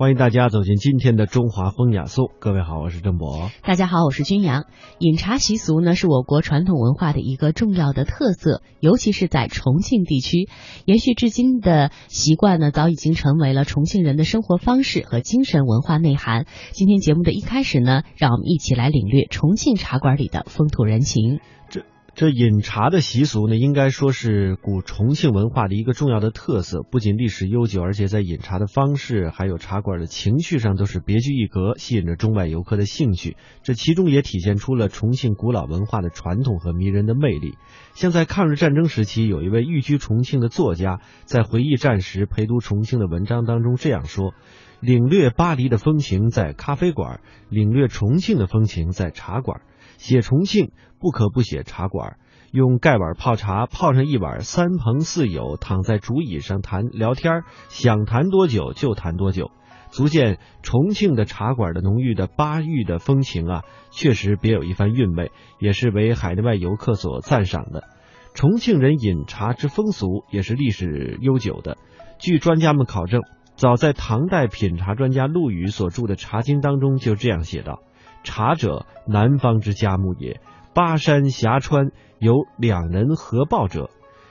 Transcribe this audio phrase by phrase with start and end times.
[0.00, 2.30] 欢迎大家走进今天的中华风雅颂。
[2.38, 3.50] 各位好，我是郑博。
[3.62, 4.64] 大家好，我是君阳。
[4.98, 10.48] 饮茶习俗呢，是我国传统文化的一个重要的特色，尤其是在重庆地区，
[10.86, 16.46] 延续至今的习惯呢，早已经成为了重庆人的生活方式和精神文化内涵。
[16.72, 21.40] 今天节目的一开始呢，让我们一起来领略重庆茶馆里的风土人情。
[21.68, 33.36] 这这饮茶的习俗呢，应该说是古重庆文化的一个重要的特色，不仅历史悠久，而且在饮茶的方式还有茶馆的情绪上都是别具一格，吸引着中外游客的兴趣。
[33.62, 37.54] 这其中也体现出了重庆古老文化的传统和迷人的魅力。
[37.94, 44.34] 像在抗日战争时期，有一位寓居重庆的作家，在回忆战时陪读重庆的文章当中这样说
[44.80, 49.62] ：“领略巴黎的风情在咖啡馆，领略重庆的风情在茶馆。”
[50.00, 52.16] 写重庆不可不写茶馆，
[52.52, 59.50] 用盖碗泡茶，泡上一碗，三朋四友躺在竹椅上谈聊天，想谈多久就谈多久，
[59.90, 67.84] 足见重庆的茶馆的浓郁的巴渝的风情啊，确实别有一番韵味，也是为海内外游客所赞赏的。
[68.32, 71.76] 重庆人饮茶之风俗也是历史悠久的，
[72.18, 73.20] 据专家们考证，
[73.54, 77.82] 早在唐代品茶专家陆羽所著的《茶经》当中就这样写道。
[78.22, 80.40] 茶者，南方之嘉木也。
[80.72, 83.90] 巴山峡川有两人合抱者。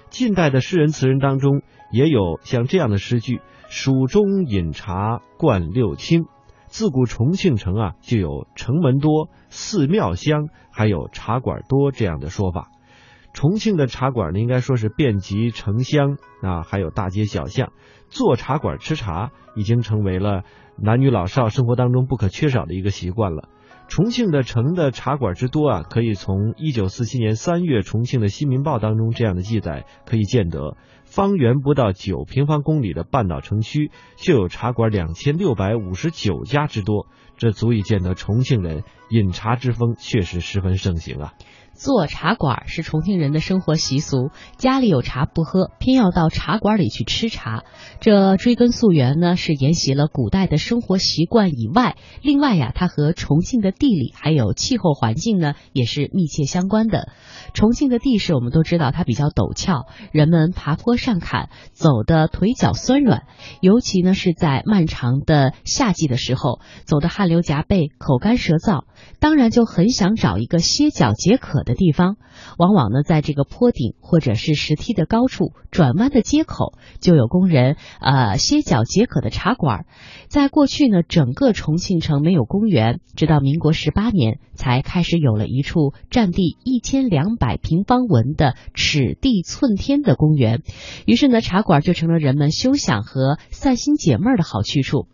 [0.10, 6.26] 近代的诗人词人当中也有像这样的诗句：“蜀中饮茶灌六清。”
[6.68, 12.70] 自古重庆城啊就有城门多、寺庙香，还有茶馆多这样的说法。
[13.34, 17.72] 重庆的茶馆呢，应该说是遍及城乡啊，还有大街小巷。
[18.10, 20.44] 坐茶馆吃茶已经成为了
[20.78, 23.50] 男女老少生活当中不可缺少的一个习惯了。
[23.90, 30.78] 重庆的城的茶馆之多啊，可以从一九四七年三月重庆的《新民报》当中这样的记载可以见得。
[31.06, 41.34] 方圆不到九平方公里的半岛城区，就有茶馆两千六百五十九家之多，这足以见得重庆人饮茶之风确实十分盛行啊。
[41.80, 47.64] 做茶馆是重庆人的生活习俗，家里有茶不喝，偏要到茶馆里去吃茶。
[48.02, 57.14] 这追根溯源呢，是沿袭了古代的生活习惯以外，另外呀，它和重庆的地理还有气候环境呢，也是密切相关的。
[57.54, 63.24] 重庆的地势我们都知道，它比较陡峭，人们爬坡上坎，走的腿脚酸软，
[63.62, 68.84] 尤其呢是在漫长的夏季的时候，走的汗流浃背，口干舌燥，
[69.22, 72.18] 当然就很想找一个歇脚解渴的地方。
[72.58, 79.86] 往往呢，在这个坡顶或者是石梯的高处、转弯的街口，就有工人呃歇脚解渴的茶馆。
[80.28, 90.64] 在过去呢，整个重庆城没有公园，直到民国十八年才开始有了一处占地一千两百平方文的尺地寸天的公园。
[91.06, 95.08] 于是呢，茶馆就成了人们休想和散心解闷的好去处。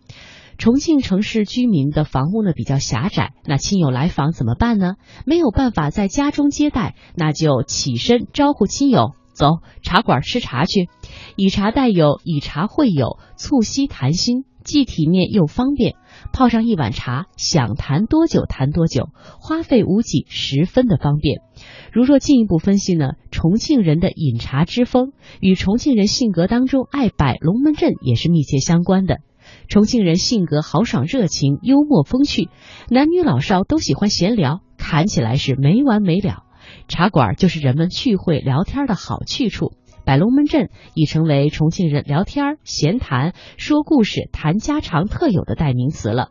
[0.58, 4.96] 重庆城市居民的房屋呢比较狭窄，那亲友来访怎么办呢？
[5.26, 10.88] 没有办法在家中接待，那就起身招呼亲友，走茶馆吃茶去。
[11.36, 15.96] 以茶代友，以茶会友，促膝谈心，既体面又方便。
[16.32, 21.42] 泡上一碗茶，想谈多久谈多久，花费无几，十分的方便。
[21.92, 25.12] 如若进一步分析呢，重庆人的饮茶之风
[25.42, 29.18] 与重庆人性格当中爱摆龙门阵也是密切相关的。
[29.68, 32.50] 重庆人性格豪爽热情、幽默风趣，
[32.90, 36.44] 男女老少都喜欢闲聊，侃起来是没完没了。
[36.88, 39.74] 茶馆就是人们聚会聊天的好去处，
[40.06, 46.30] 摆龙门阵已成为重庆人聊天、闲谈、说故事、谈家常特有的代名词了。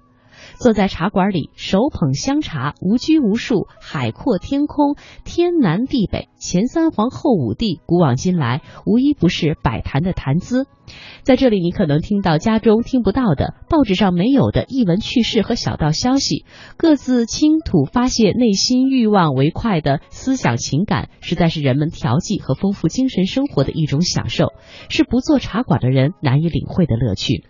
[0.59, 10.67] 坐在茶馆里，手捧香茶，无拘无束，海阔天空，天南地北，前三皇后五帝，古往今来，无一不是摆谈的谈资。
[11.23, 16.45] 在这里，你可能听到家中听不到的、报纸上没有的译文趣事和小道消息，
[16.77, 24.53] 各自倾吐发泄内心欲望为快的思想情感，实在是人们调剂和丰富精神生活的一种享受，
[24.91, 27.45] 是不做茶馆的人难以领会的乐趣。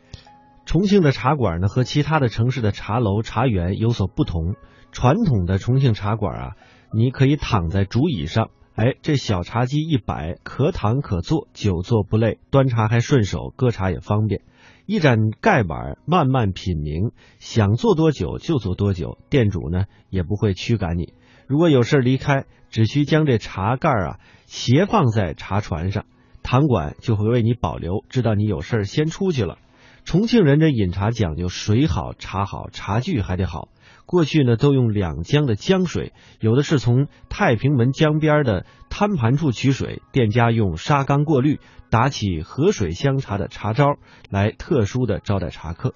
[0.67, 4.55] 重庆的茶馆呢，和其他的城市的茶楼、茶园有所不同。
[4.93, 6.51] 传统的重庆茶馆啊，
[6.93, 14.43] 你可以躺在竹椅上，哎，这小茶几一摆，可躺可坐，久坐不累，端茶还顺手，搁茶也方便。
[14.87, 21.13] 一盏盖碗，慢慢品茗，想坐多久就坐多久，店主呢也不会驱赶你。
[21.47, 26.05] 如果有事离开，只需将这茶盖啊斜放在茶船上，
[26.43, 29.59] 堂管就会为你保留，知道你有事先出去了。
[30.05, 33.69] 重庆人这饮茶讲究水好茶好茶具还得好。
[34.07, 41.59] 过去呢都用两江的江水，有的是从太平门江边的摊盘处取水，店家用砂缸过滤，
[41.91, 43.97] 打起河水香茶的茶招
[44.29, 45.95] 来特殊的招待茶客。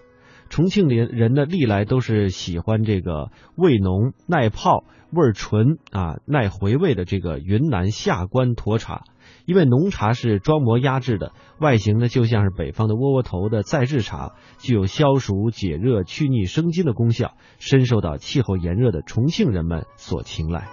[0.48, 9.04] 重庆人人呢历来都是喜欢这个味浓耐泡、味纯啊耐回味的这个云南下关沱茶。
[9.44, 20.68] 因为浓茶是装模压制的，外形呢就像是北方的窝窝头的再制茶，具有消暑解热、去腻生津的功效，深受到气候炎热的重庆人们所青睐。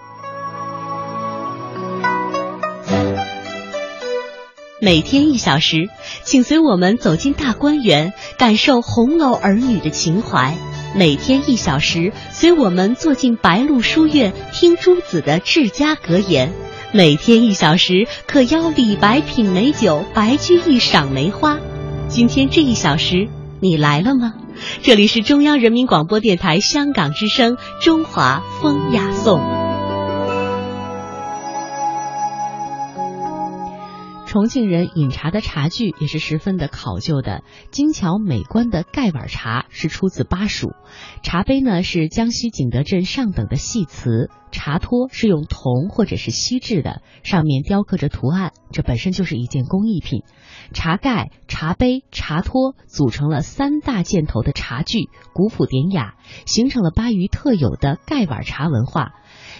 [4.81, 5.89] 每天一小时，
[6.23, 10.53] 请随我们走进大观园，感受红楼儿女的情怀；
[10.95, 16.49] 每天一小时，随我们坐进白鹿书院，听朱子的治家格言；
[16.95, 21.57] 每天一小时，可邀李白品美酒，白居易赏梅花。
[22.07, 23.27] 今天这一小时，
[23.59, 24.35] 你来了吗？
[24.81, 29.41] 这里是中央人民广播电台香港之声《中华风雅颂》。
[34.35, 40.73] 重庆人饮茶的茶具也是十分的考究的，精巧美观的盖碗茶是出自巴蜀，
[41.23, 50.23] 茶杯呢是江西景德镇上等的细瓷，茶托是用铜或者是锡制的，上面雕刻着图案，这本身就是一件工艺品。
[50.73, 56.15] 茶盖、茶杯、茶托组成了三大件头的茶具，古朴典雅，
[56.45, 59.13] 形成了巴渝特有的盖碗茶文化。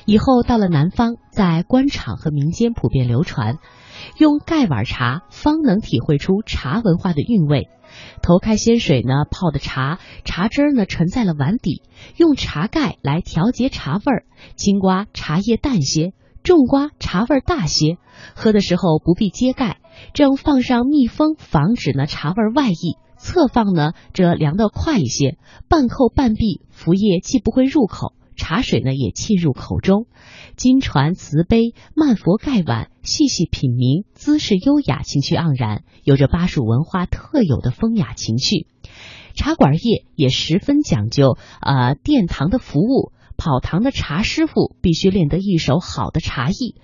[0.03, 3.57] 以后到了南方，在官场和民间普遍流传。
[4.17, 7.69] 用盖碗茶，方能体会出茶文化的韵味。
[8.21, 11.81] 头开鲜水呢，泡的茶，茶汁儿呢沉在了碗底，
[12.17, 14.25] 用茶盖来调节茶味儿。
[14.55, 16.13] 青瓜茶叶淡些，
[16.43, 17.97] 重瓜茶味儿大些。
[18.35, 19.77] 喝的时候不必揭盖，
[20.13, 22.97] 正放上密封，防止呢茶味外溢。
[23.17, 25.37] 侧放呢，这凉得快一些。
[25.69, 28.13] 半扣半闭，浮液既不会入口。
[28.35, 30.07] 茶水呢也沁入口中，
[30.55, 38.67] 金传瓷杯、曼佛盖碗，细细品茗，姿势优雅，情趣盎然，有着巴蜀文化特有的风雅情趣。
[39.33, 46.75] 茶馆业也十分讲究，呃，殿堂的服务，跑堂的茶师傅必须练得一手好的茶艺。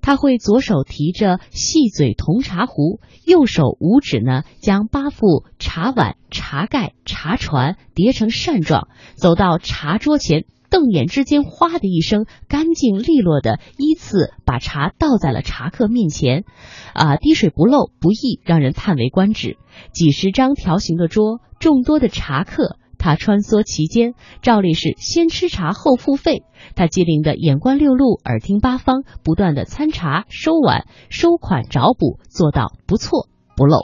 [0.00, 10.46] 他会左手提着细嘴铜茶壶，右手五指呢将八副茶碗、茶盖、茶船叠成扇状，走到茶桌前。
[10.70, 16.44] 瞪眼之间，哗的一声，干净利落的依次把茶倒在了茶客面前，
[16.92, 19.56] 啊，滴水不漏，不易让人叹为观止。
[19.92, 26.42] 几十张条形的桌，众多的茶客，他穿梭其间，照例是先吃茶后付费。
[26.74, 33.80] 他机灵的眼观六路，耳听八方，不断的参茶、收碗、收款、找补，做到不错不漏。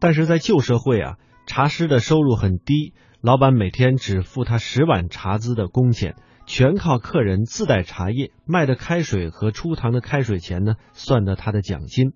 [0.00, 1.14] 但是在旧社会啊，
[1.46, 6.16] 茶师的收入很低，老板每天只付他十碗茶资的工钱。
[6.48, 12.12] 全靠客人自带茶叶，卖的开水和出堂的开水钱呢，算的他的奖金。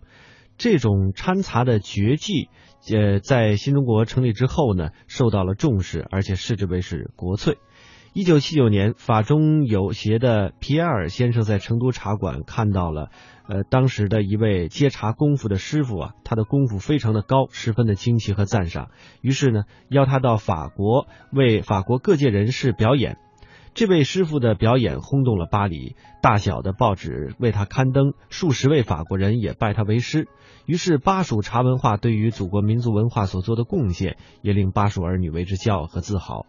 [0.56, 2.48] 这种掺茶的绝技，
[2.92, 7.58] 呃，在新中国成立之后呢，受到了重视，而且视之为是国粹。
[8.12, 13.10] 一九七九年，法中有协的皮埃尔先生在成都茶馆看到了，
[13.46, 18.90] 呃，当时的一位接茶功夫的师傅啊，他的功夫非常的高，十分的惊奇和赞赏。
[19.20, 23.16] 于是呢，邀他到法国为法国各界人士表演。
[23.74, 30.26] 这位师傅的表演轰动了巴黎，大小的报纸为他刊登，数十位法国人也拜他为师。
[30.66, 36.44] 于是，巴蜀茶文化对于祖国民族文化所做的贡献，也令巴蜀儿女为之骄傲和自豪。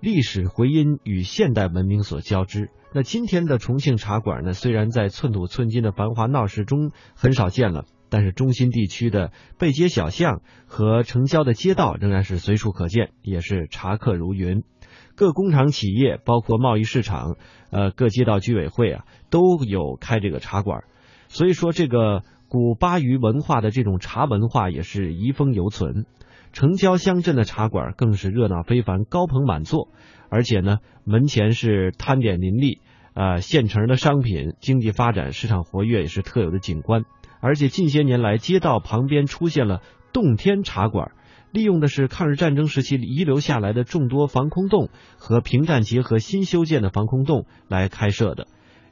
[0.00, 2.70] 历史回音与现代文明所交织。
[2.94, 4.52] 那今天的重庆茶馆呢？
[4.52, 14.62] 虽然在寸土寸金的繁华闹市中很少见了，但是中心地区的背街小巷和城郊的街道仍然是随处可见，也是茶客如云。
[15.16, 17.36] 各工厂企业，包括贸易市场，
[17.72, 20.84] 呃，各街道居委会啊，都有开这个茶馆。
[21.26, 26.06] 所以说，这个古巴渝文化的这种茶文化也是遗风犹存。
[26.52, 29.88] 城郊乡镇的茶馆更是热闹非凡，高朋满座，
[30.28, 32.80] 而且呢，门前是摊点林立，
[33.14, 37.04] 呃，现成的商品，经济发展，市场活跃，也是特有的景观。
[37.40, 41.12] 而且近些年来，街道旁边出现了洞天茶馆。
[41.50, 48.46] 利用的是抗日战争时期遗留下来的众多防空洞和平战结合新修建的防空洞来开设的。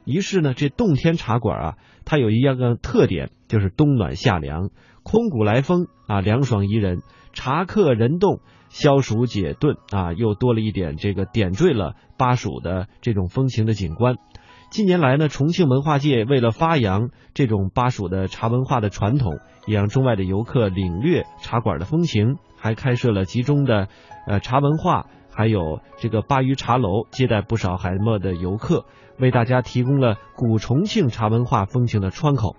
[0.05, 4.71] 于是呢，这洞天茶馆啊，它有一样个特点，就是冬暖夏凉，
[5.09, 14.15] 空谷来风啊，凉爽宜人，茶客人动，消暑解顿啊，又多了一点这个点缀了巴蜀的这种风情的景观。
[14.69, 23.87] 近年来呢，重庆文化界为了发扬这种巴蜀的茶文化的传统，也让中外的游客领略茶馆的风情，还开设了集中的
[24.27, 28.83] 呃茶文化，还有这个巴渝茶楼，接待不少海默的游客，
[29.17, 32.55] 为大家提供了古重庆茶文化风情的窗口。